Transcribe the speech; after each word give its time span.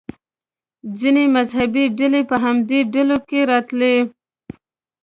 ځینې 0.99 1.23
مذهبي 1.35 1.85
ډلې 1.97 2.21
په 2.29 2.35
همدې 2.43 2.79
ډلو 2.93 3.17
کې 3.29 3.39
راتلې. 3.51 3.95